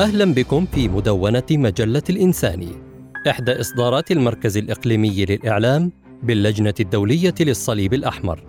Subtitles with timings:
[0.00, 2.72] أهلا بكم في مدونة مجلة الإنساني
[3.28, 5.92] إحدى إصدارات المركز الإقليمي للإعلام
[6.22, 8.42] باللجنة الدولية للصليب الأحمر.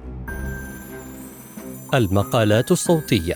[1.94, 3.36] المقالات الصوتية.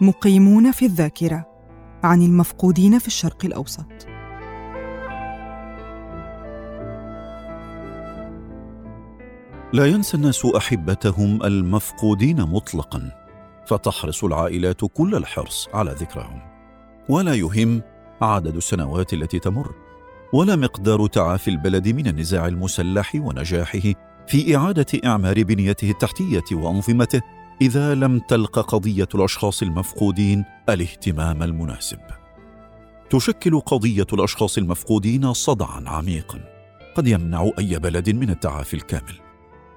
[0.00, 1.46] مقيمون في الذاكرة
[2.02, 4.11] عن المفقودين في الشرق الأوسط.
[9.72, 13.10] لا ينسى الناس أحبتهم المفقودين مطلقا
[13.66, 16.40] فتحرص العائلات كل الحرص على ذكرهم
[17.08, 17.82] ولا يهم
[18.20, 19.74] عدد السنوات التي تمر
[20.32, 23.94] ولا مقدار تعافي البلد من النزاع المسلح ونجاحه
[24.26, 27.20] في إعادة إعمار بنيته التحتية وأنظمته
[27.62, 31.98] إذا لم تلق قضية الأشخاص المفقودين الاهتمام المناسب.
[33.10, 36.40] تشكل قضية الأشخاص المفقودين صدعا عميقا
[36.94, 39.21] قد يمنع أي بلد من التعافي الكامل.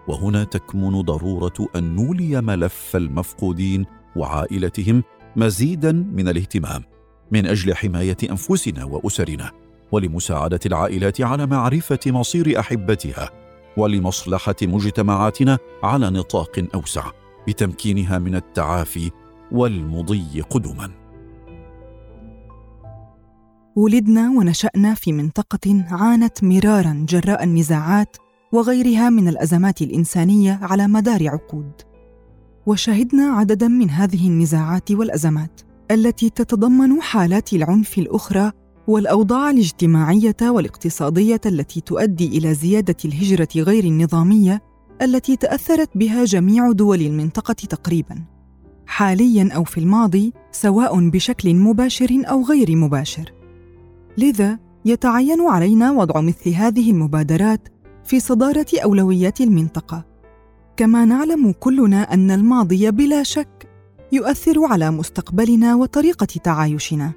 [0.07, 5.03] وهنا تكمن ضرورة أن نولي ملف المفقودين وعائلتهم
[5.35, 6.83] مزيدا من الاهتمام
[7.31, 9.51] من أجل حماية أنفسنا وأسرنا
[9.91, 13.29] ولمساعدة العائلات على معرفة مصير أحبتها
[13.77, 17.11] ولمصلحة مجتمعاتنا على نطاق أوسع
[17.47, 19.11] بتمكينها من التعافي
[19.51, 20.91] والمضي قدما.
[23.75, 28.17] ولدنا ونشأنا في منطقة عانت مرارا جراء النزاعات
[28.55, 31.71] وغيرها من الأزمات الإنسانية على مدار عقود.
[32.65, 38.51] وشهدنا عددا من هذه النزاعات والأزمات التي تتضمن حالات العنف الأخرى
[38.87, 44.61] والأوضاع الاجتماعية والاقتصادية التي تؤدي إلى زيادة الهجرة غير النظامية
[45.01, 48.23] التي تأثرت بها جميع دول المنطقة تقريبا
[48.85, 53.33] حاليا أو في الماضي سواء بشكل مباشر أو غير مباشر.
[54.17, 57.74] لذا يتعين علينا وضع مثل هذه المبادرات
[58.05, 60.05] في صدارة أولويات المنطقة.
[60.77, 63.69] كما نعلم كلنا أن الماضي بلا شك
[64.11, 67.11] يؤثر على مستقبلنا وطريقة تعايشنا.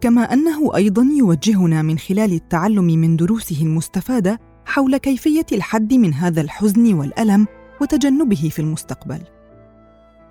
[0.00, 6.40] كما أنه أيضا يوجهنا من خلال التعلم من دروسه المستفادة حول كيفية الحد من هذا
[6.40, 7.46] الحزن والألم
[7.80, 9.20] وتجنبه في المستقبل.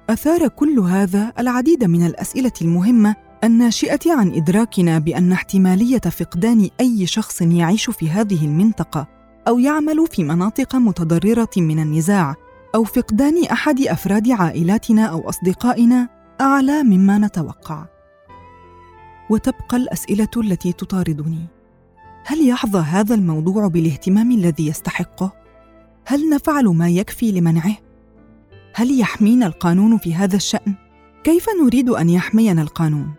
[0.09, 7.41] أثار كل هذا العديد من الأسئلة المهمة الناشئة عن إدراكنا بأن احتمالية فقدان أي شخص
[7.41, 12.35] يعيش في هذه المنطقة أو يعمل في مناطق متضررة من النزاع
[12.75, 16.09] أو فقدان أحد أفراد عائلاتنا أو أصدقائنا
[16.41, 17.85] أعلى مما نتوقع.
[19.29, 21.47] وتبقى الأسئلة التي تطاردني.
[22.25, 25.31] هل يحظى هذا الموضوع بالاهتمام الذي يستحقه؟
[26.05, 27.75] هل نفعل ما يكفي لمنعه؟
[28.73, 30.75] هل يحمينا القانون في هذا الشأن؟
[31.23, 33.13] كيف نريد أن يحمينا القانون؟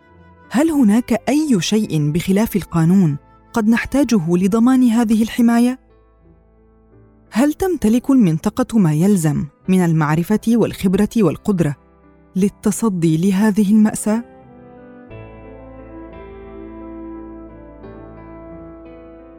[0.50, 3.16] هل هناك أي شيء بخلاف القانون
[3.52, 5.83] قد نحتاجه لضمان هذه الحماية؟
[7.36, 11.76] هل تمتلك المنطقة ما يلزم من المعرفة والخبرة والقدرة
[12.36, 14.24] للتصدي لهذه المأساة؟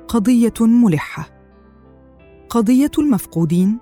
[0.07, 1.29] قضية ملحة.
[2.50, 3.78] قضية المفقودين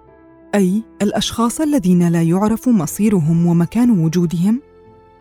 [0.56, 4.62] أي الأشخاص الذين لا يعرف مصيرهم ومكان وجودهم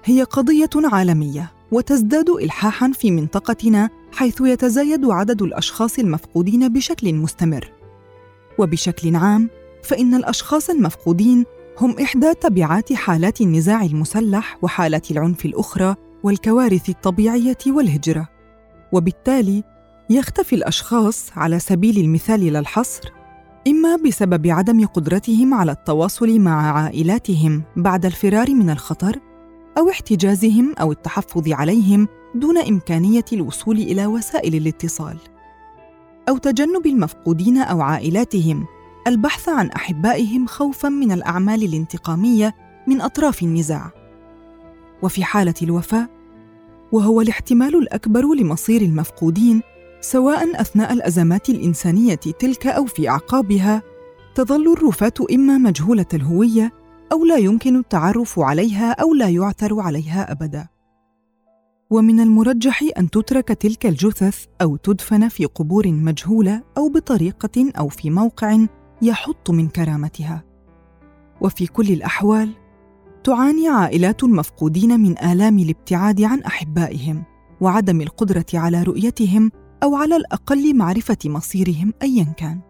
[0.05, 7.82] هي قضية عالمية وتزداد الحاحا في منطقتنا حيث يتزايد عدد الأشخاص المفقودين بشكل مستمر.
[8.59, 9.51] وبشكل عام
[9.83, 11.45] فإن الأشخاص المفقودين
[11.81, 18.29] هم إحدى تبعات حالات النزاع المسلح وحالات العنف الأخرى والكوارث الطبيعية والهجرة.
[18.93, 19.65] وبالتالي
[20.11, 23.13] يختفي الأشخاص على سبيل المثال لا الحصر
[23.69, 29.19] إما بسبب عدم قدرتهم على التواصل مع عائلاتهم بعد الفرار من الخطر
[29.79, 35.17] أو احتجازهم أو التحفظ عليهم دون إمكانية الوصول إلى وسائل الاتصال.
[36.29, 38.67] أو تجنب المفقودين أو عائلاتهم.
[39.07, 42.55] البحث عن أحبائهم خوفا من الأعمال الانتقامية
[42.87, 43.91] من أطراف النزاع.
[45.03, 46.09] وفي حالة الوفاة
[46.93, 49.63] وهو الاحتمال الأكبر لمصير المفقودين
[50.01, 53.83] سواء أثناء الأزمات الإنسانية تلك أو في أعقابها
[54.35, 56.73] تظل الرفاة إما مجهولة الهوية
[57.13, 60.72] أو لا يمكن التعرف عليها أو لا يعثر عليها ابدا.
[61.93, 68.11] ومن المرجح أن تترك تلك الجثث أو تدفن في قبور مجهولة أو بطريقة أو في
[68.11, 68.67] موقع
[69.03, 70.45] يحط من كرامتها.
[71.41, 72.51] وفي كل الأحوال
[73.25, 77.23] تعاني عائلات المفقودين من آلام الابتعاد عن أحبائهم
[77.61, 79.51] وعدم القدرة على رؤيتهم
[79.83, 82.61] أو على الأقل معرفة مصيرهم ايا كان.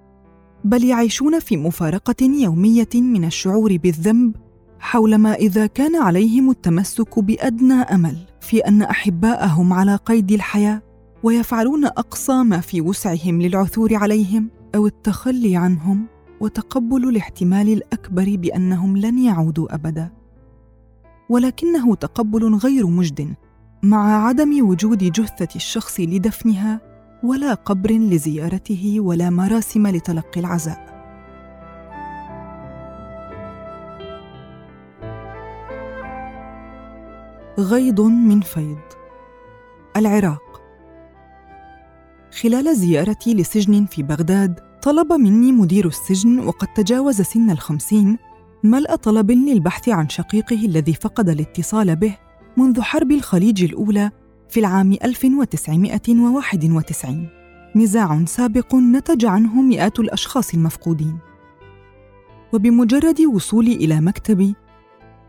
[0.64, 4.36] بل يعيشون في مفارقة يومية من الشعور بالذنب
[4.82, 10.82] حول ما إذا كان عليهم التمسك بأدنى أمل في أن أحباءهم على قيد الحياة
[11.22, 16.06] ويفعلون أقصى ما في وسعهم للعثور عليهم أو التخلي عنهم
[16.40, 20.10] وتقبل الاحتمال الأكبر بأنهم لن يعودوا أبدا.
[21.28, 23.34] ولكنه تقبل غير مجد
[23.82, 26.80] مع عدم وجود جثة الشخص لدفنها
[27.22, 30.91] ولا قبر لزيارته ولا مراسم لتلقي العزاء.
[37.62, 38.78] غيض من فيض.
[39.96, 40.62] العراق.
[42.42, 48.18] خلال زيارتي لسجن في بغداد طلب مني مدير السجن وقد تجاوز سن الخمسين
[48.64, 52.16] ملء طلب للبحث عن شقيقه الذي فقد الاتصال به
[52.56, 54.10] منذ حرب الخليج الأولى
[54.48, 57.28] في العام 1991
[57.76, 61.18] نزاع سابق نتج عنه مئات الأشخاص المفقودين.
[62.52, 64.54] وبمجرد وصولي إلى مكتبي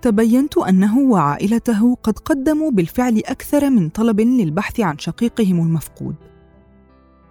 [0.03, 6.15] تبينت أنه وعائلته قد قدموا بالفعل أكثر من طلب للبحث عن شقيقهم المفقود.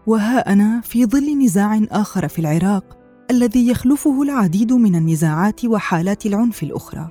[0.07, 2.99] وها أنا في ظل نزاع آخر في العراق
[3.31, 7.09] الذي يخلفه العديد من النزاعات وحالات العنف الأخرى.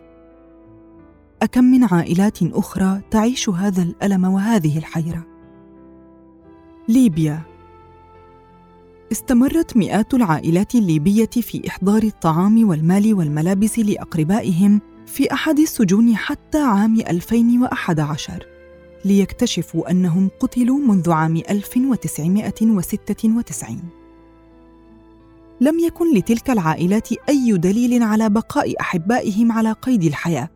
[1.42, 5.24] أكم من عائلات أخرى تعيش هذا الألم وهذه الحيرة؟
[6.90, 7.42] ليبيا.
[9.12, 14.82] استمرت مئات العائلات الليبية في إحضار الطعام والمال والملابس لأقربائهم
[15.12, 18.46] في أحد السجون حتى عام 2011
[19.06, 23.82] ليكتشفوا أنهم قتلوا منذ عام 1996
[25.62, 30.50] لم يكن لتلك العائلات أي دليل على بقاء أحبائهم على قيد الحياة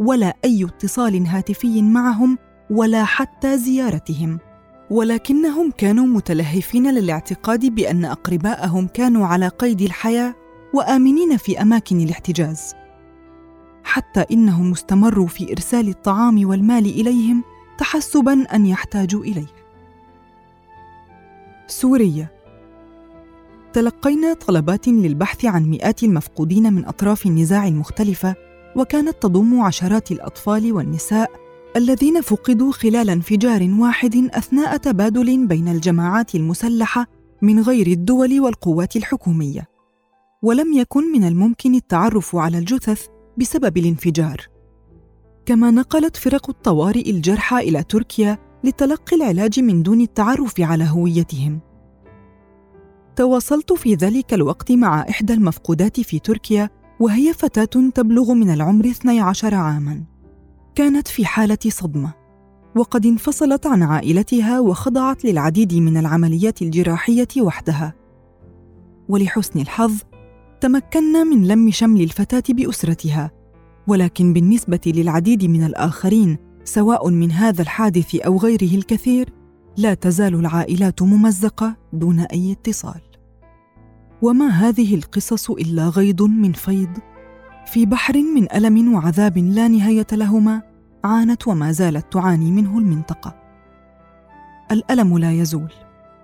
[0.00, 2.38] ولا أي اتصال هاتفي معهم
[2.70, 4.38] ولا حتى زيارتهم.
[4.90, 10.34] ولكنهم كانوا متلهفين للاعتقاد بأن أقرباءهم كانوا على قيد الحياة
[10.74, 12.74] وآمنين في أماكن الاحتجاز.
[13.84, 17.44] حتى إنهم استمروا في إرسال الطعام والمال إليهم
[17.78, 19.46] تحسبا أن يحتاجوا إليه.
[21.66, 22.28] سوريا.
[23.72, 28.34] تلقينا طلبات للبحث عن مئات المفقودين من أطراف النزاع المختلفة
[28.76, 31.30] وكانت تضم عشرات الأطفال والنساء
[31.76, 37.06] الذين فقدوا خلال انفجار واحد أثناء تبادل بين الجماعات المسلحة
[37.42, 39.68] من غير الدول والقوات الحكومية.
[40.42, 43.06] ولم يكن من الممكن التعرف على الجثث
[43.38, 44.46] بسبب الانفجار.
[45.46, 51.60] كما نقلت فرق الطوارئ الجرحى إلى تركيا لتلقي العلاج من دون التعرف على هويتهم.
[53.16, 56.70] تواصلت في ذلك الوقت مع إحدى المفقودات في تركيا
[57.00, 60.04] وهي فتاة تبلغ من العمر 12 عاما.
[60.74, 62.12] كانت في حالة صدمة
[62.76, 67.94] وقد انفصلت عن عائلتها وخضعت للعديد من العمليات الجراحية وحدها.
[69.08, 70.02] ولحسن الحظ
[70.60, 73.30] تمكنا من لم شمل الفتاة بأسرتها
[73.86, 79.32] ولكن بالنسبة للعديد من الآخرين سواء من هذا الحادث أو غيره الكثير
[79.76, 83.00] لا تزال العائلات ممزقة دون أي اتصال.
[84.22, 86.98] وما هذه القصص إلا غيض من فيض.
[87.66, 90.62] في بحر من ألم وعذاب لا نهاية لهما
[91.04, 93.34] عانت وما زالت تعاني منه المنطقة.
[94.72, 95.72] الألم لا يزول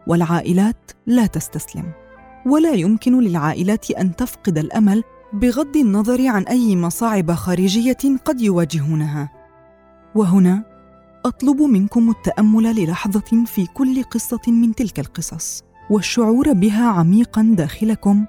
[0.07, 2.04] والعائلات لا تستسلم.
[2.47, 5.03] ولا يمكن للعائلات أن تفقد الأمل
[5.33, 9.33] بغض النظر عن أي مصاعب خارجية قد يواجهونها.
[10.15, 10.65] وهنا
[11.25, 18.25] أطلب منكم التأمل للحظة في كل قصة من تلك القصص والشعور بها عميقا داخلكم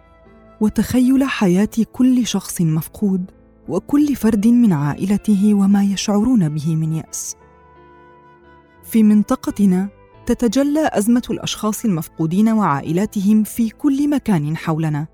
[0.62, 3.32] وتخيل حياة كل شخص مفقود
[3.70, 7.36] وكل فرد من عائلته وما يشعرون به من يأس.
[8.84, 9.90] في منطقتنا
[10.26, 15.08] تتجلى أزمة الأشخاص المفقودين وعائلاتهم في كل مكان حولنا.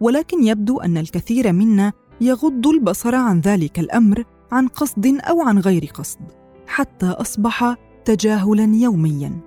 [0.00, 5.90] ولكن يبدو أن الكثير منا يغض البصر عن ذلك الأمر عن قصد أو عن غير
[5.94, 6.20] قصد
[6.66, 9.40] حتى أصبح تجاهلا يوميا.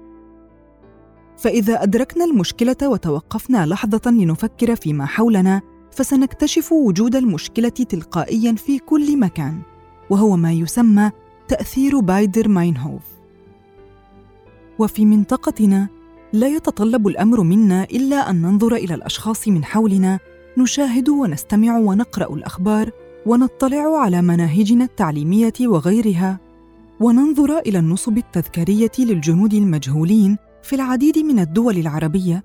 [1.37, 5.61] فإذا أدركنا المشكلة وتوقفنا لحظة لنفكر فيما حولنا
[5.91, 9.61] فسنكتشف وجود المشكلة تلقائيا في كل مكان
[10.09, 11.11] وهو ما يسمى
[11.47, 13.16] تأثير بايدر ماينهوف.
[14.79, 15.87] وفي منطقتنا
[16.33, 20.19] لا يتطلب الأمر منا إلا أن ننظر إلى الأشخاص من حولنا
[20.57, 22.91] نشاهد ونستمع ونقرأ الأخبار
[23.25, 26.39] ونطلع على مناهجنا التعليمية وغيرها
[26.99, 32.43] وننظر إلى النصب التذكارية للجنود المجهولين في العديد من الدول العربية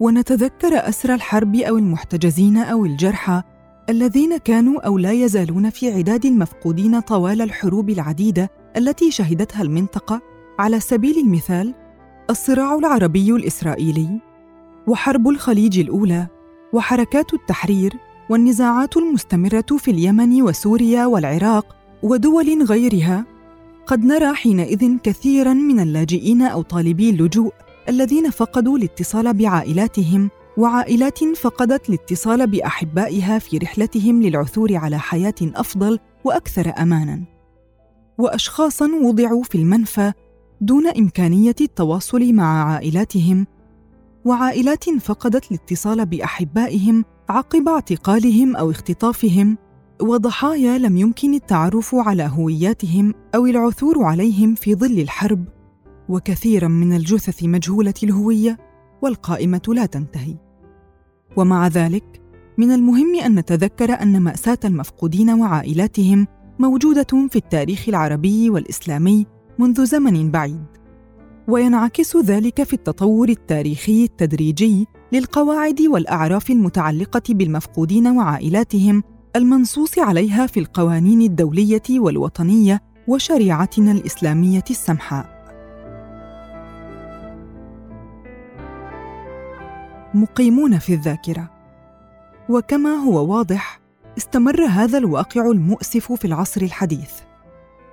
[0.00, 3.42] ونتذكر اسرى الحرب أو المحتجزين أو الجرحى
[3.88, 10.31] الذين كانوا أو لا يزالون في عداد المفقودين طوال الحروب العديدة التي شهدتها المنطقة.
[10.58, 11.74] على سبيل المثال
[12.30, 14.20] الصراع العربي الإسرائيلي
[14.86, 16.26] وحرب الخليج الأولى
[16.72, 17.92] وحركات التحرير
[18.30, 23.24] والنزاعات المستمرة في اليمن وسوريا والعراق ودول غيرها
[23.86, 27.52] قد نرى حينئذ كثيرا من اللاجئين أو طالبي اللجوء
[27.88, 36.72] الذين فقدوا الاتصال بعائلاتهم وعائلات فقدت الاتصال بأحبائها في رحلتهم للعثور على حياة أفضل وأكثر
[36.78, 37.22] امانا.
[38.18, 40.12] واشخاصا وضعوا في المنفى
[40.62, 43.46] دون إمكانية التواصل مع عائلاتهم
[44.24, 49.58] وعائلات فقدت الاتصال بأحبائهم عقب اعتقالهم أو اختطافهم
[50.02, 55.44] وضحايا لم يمكن التعرف على هوياتهم أو العثور عليهم في ظل الحرب
[56.08, 58.58] وكثيرا من الجثث مجهولة الهوية
[59.02, 60.36] والقائمة لا تنتهي.
[61.36, 62.22] ومع ذلك
[62.58, 66.26] من المهم أن نتذكر أن مأساة المفقودين وعائلاتهم
[66.58, 69.26] موجودة في التاريخ العربي والإسلامي
[69.58, 70.66] منذ زمن بعيد.
[71.48, 79.02] وينعكس ذلك في التطور التاريخي التدريجي للقواعد والأعراف المتعلقة بالمفقودين وعائلاتهم
[79.36, 85.42] المنصوص عليها في القوانين الدولية والوطنية وشريعتنا الإسلامية السمحاء
[90.14, 91.50] مقيمون في الذاكرة.
[92.48, 93.80] وكما هو واضح
[94.18, 97.31] استمر هذا الواقع المؤسف في العصر الحديث.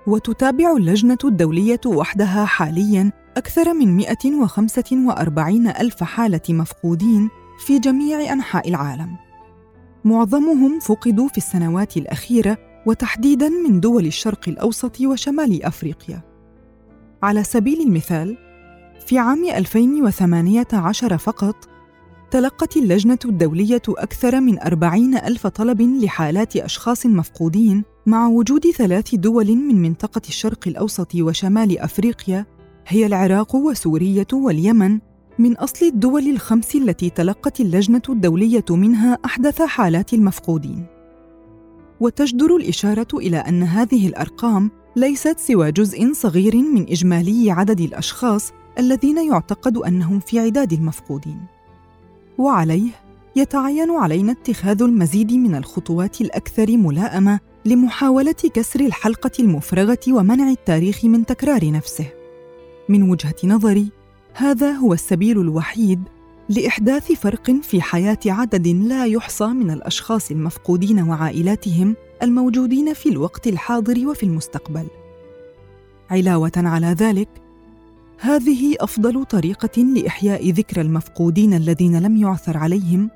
[0.10, 7.30] وتتابع اللجنة الدولية وحدها حالياً أكثر من 145 ألف حالة مفقودين
[7.66, 9.16] في جميع أنحاء العالم.
[10.06, 16.22] معظمهم فقدوا في السنوات الأخيرة وتحديداً من دول الشرق الأوسط وشمال أفريقيا.
[17.24, 18.38] على سبيل المثال
[19.06, 21.69] في عام 2018 فقط
[22.32, 29.56] تلقت اللجنة الدولية أكثر من أربعين ألف طلب لحالات أشخاص مفقودين مع وجود ثلاث دول
[29.56, 32.46] من منطقة الشرق الأوسط وشمال أفريقيا
[32.88, 35.00] هي العراق وسورية واليمن
[35.40, 40.86] من أصل الدول الخمس التي تلقت اللجنة الدولية منها أحدث حالات المفقودين.
[42.00, 49.32] وتجدر الإشارة إلى أن هذه الأرقام ليست سوى جزء صغير من إجمالي عدد الأشخاص الذين
[49.32, 51.59] يعتقد أنهم في عداد المفقودين.
[52.40, 52.90] وعليه
[53.36, 61.26] يتعين علينا اتخاذ المزيد من الخطوات الأكثر ملائمة لمحاولة كسر الحلقة المفرغة ومنع التاريخ من
[61.26, 62.06] تكرار نفسه.
[62.90, 63.92] من وجهة نظري،
[64.34, 66.00] هذا هو السبيل الوحيد
[66.50, 74.08] لإحداث فرق في حياة عدد لا يحصى من الأشخاص المفقودين وعائلاتهم الموجودين في الوقت الحاضر
[74.08, 74.88] وفي المستقبل
[76.10, 77.30] علاوة على ذلك
[78.22, 83.10] هذه أفضل طريقة لإحياء ذكرى المفقودين الذين لم يعثر عليهم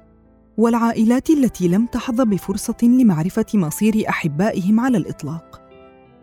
[0.58, 5.62] والعائلات التي لم تحظ بفرصة لمعرفة مصير أحبائهم على الإطلاق.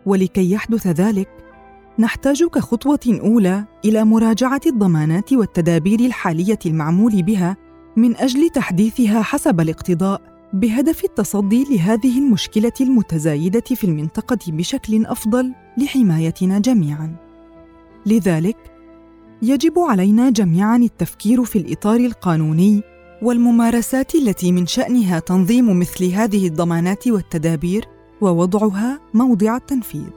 [0.05, 1.29] ولكي يحدث ذلك
[1.99, 7.57] نحتاج كخطوه أولى إلى مراجعة الضمانات والتدابير الحالية المعمول بها
[7.97, 10.21] من أجل تحديثها حسب الاقتضاء
[10.53, 17.15] بهدف التصدي لهذه المشكلة المتزايدة في المنطقة بشكل أفضل لحمايتنا جميعا.
[18.05, 18.70] لذلك
[19.43, 22.81] يجب علينا جميعا التفكير في الإطار القانوني
[23.21, 27.85] والممارسات التي من شأنها تنظيم مثل هذه الضمانات والتدابير
[28.21, 30.09] ووضعها موضع التنفيذ.